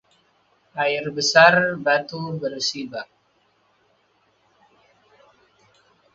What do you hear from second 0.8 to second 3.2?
Air besar batu bersibak